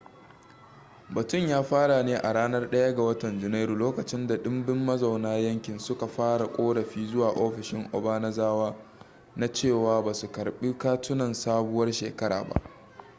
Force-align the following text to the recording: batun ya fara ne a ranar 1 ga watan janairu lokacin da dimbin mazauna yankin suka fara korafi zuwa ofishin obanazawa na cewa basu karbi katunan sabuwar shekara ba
batun 1.09 1.47
ya 1.49 1.63
fara 1.63 2.03
ne 2.03 2.15
a 2.17 2.33
ranar 2.33 2.63
1 2.71 2.95
ga 2.95 3.03
watan 3.03 3.39
janairu 3.39 3.75
lokacin 3.75 4.27
da 4.27 4.37
dimbin 4.37 4.77
mazauna 4.85 5.37
yankin 5.37 5.79
suka 5.79 6.07
fara 6.07 6.47
korafi 6.47 7.05
zuwa 7.05 7.29
ofishin 7.29 7.89
obanazawa 7.93 8.75
na 9.35 9.51
cewa 9.53 10.03
basu 10.03 10.31
karbi 10.31 10.77
katunan 10.77 11.33
sabuwar 11.33 11.91
shekara 11.93 12.43
ba 12.43 12.61